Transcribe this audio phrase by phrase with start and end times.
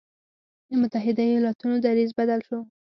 [0.69, 2.59] د متحدو ایالتونو دریځ بدل شو.